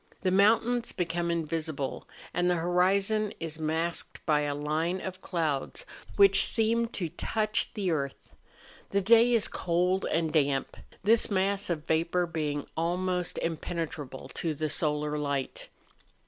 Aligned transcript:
The 0.23 0.31
mountains 0.31 0.91
become 0.91 1.29
invisible, 1.29 2.07
and 2.33 2.49
the 2.49 2.55
horizon 2.55 3.33
is 3.39 3.59
masked 3.59 4.25
by 4.25 4.41
a 4.41 4.55
line 4.55 4.99
of 4.99 5.21
clouds 5.21 5.85
which 6.15 6.43
seem 6.43 6.87
to 6.87 7.09
touch 7.09 7.71
the 7.75 7.91
earth. 7.91 8.33
The 8.89 9.01
day 9.01 9.31
is 9.31 9.47
cold 9.47 10.07
and 10.09 10.33
damp,— 10.33 10.75
this 11.03 11.29
mass 11.29 11.69
of 11.69 11.85
vapour 11.85 12.25
being 12.25 12.65
almost 12.75 13.37
impene¬ 13.43 13.87
trable 13.89 14.33
to 14.33 14.55
the 14.55 14.71
solar 14.71 15.19
light. 15.19 15.69